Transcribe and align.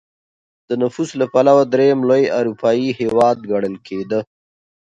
د 0.69 0.71
نفوس 0.81 1.09
له 1.19 1.25
پلوه 1.33 1.63
درېیم 1.73 1.99
لوی 2.09 2.23
اروپايي 2.39 2.89
هېواد 2.99 3.37
ګڼل 3.51 3.75
کېده. 3.87 4.19